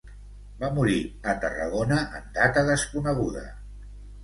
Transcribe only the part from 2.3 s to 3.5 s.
data desconeguda.